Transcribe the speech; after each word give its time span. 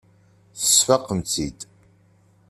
Tesfaqemt-tt-id. 0.59 1.59